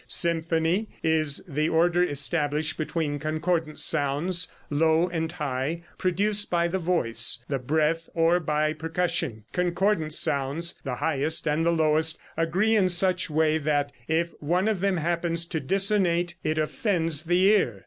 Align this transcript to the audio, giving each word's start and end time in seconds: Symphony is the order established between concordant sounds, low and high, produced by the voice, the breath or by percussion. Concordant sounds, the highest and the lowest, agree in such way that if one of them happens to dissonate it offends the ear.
Symphony 0.07 0.89
is 1.03 1.43
the 1.47 1.69
order 1.69 2.03
established 2.03 2.75
between 2.75 3.19
concordant 3.19 3.77
sounds, 3.77 4.47
low 4.71 5.07
and 5.07 5.31
high, 5.33 5.83
produced 5.99 6.49
by 6.49 6.67
the 6.67 6.79
voice, 6.79 7.37
the 7.49 7.59
breath 7.59 8.09
or 8.15 8.39
by 8.39 8.73
percussion. 8.73 9.43
Concordant 9.53 10.15
sounds, 10.15 10.73
the 10.83 10.95
highest 10.95 11.47
and 11.47 11.63
the 11.63 11.69
lowest, 11.71 12.17
agree 12.35 12.75
in 12.75 12.89
such 12.89 13.29
way 13.29 13.59
that 13.59 13.91
if 14.07 14.31
one 14.39 14.67
of 14.67 14.81
them 14.81 14.97
happens 14.97 15.45
to 15.45 15.59
dissonate 15.59 16.33
it 16.43 16.57
offends 16.57 17.21
the 17.21 17.43
ear. 17.43 17.79